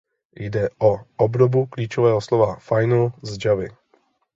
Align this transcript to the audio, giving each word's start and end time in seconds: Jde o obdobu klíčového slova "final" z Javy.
Jde 0.37 0.69
o 0.79 0.97
obdobu 1.17 1.65
klíčového 1.65 2.21
slova 2.21 2.55
"final" 2.55 3.11
z 3.21 3.45
Javy. 3.45 3.67